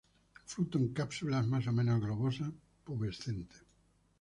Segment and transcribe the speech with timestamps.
[0.45, 2.51] Fruto en cápsula más o menos globosa,
[2.83, 3.57] pubescente.